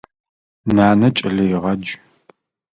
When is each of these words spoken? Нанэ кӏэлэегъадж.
Нанэ 0.75 1.07
кӏэлэегъадж. 1.17 1.89